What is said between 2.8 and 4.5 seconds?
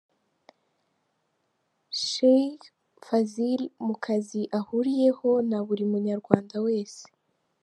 Fazil mu kazi